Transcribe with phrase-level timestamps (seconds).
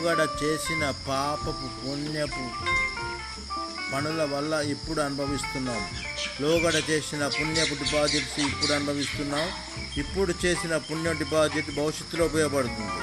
[0.00, 2.44] లోగడ చేసిన పాపపు పుణ్యపు
[3.92, 5.82] పనుల వల్ల ఇప్పుడు అనుభవిస్తున్నాం.
[6.40, 9.46] లోగడ చేసిన పుణ్యపు డిపాజిట్స్ ఇప్పుడు అనుభవిస్తున్నాం.
[9.96, 13.02] ఇప్పుడు చేసిన పుణ్య డిపాజిట్ భవిష్యత్తులో ఉపయోగపడుతుంది.